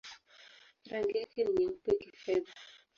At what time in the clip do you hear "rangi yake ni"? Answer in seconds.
0.91-1.53